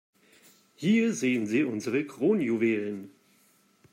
Hier 0.77 1.13
sehen 1.13 1.45
Sie 1.45 1.63
unsere 1.63 2.03
Kronjuwelen. 2.03 3.11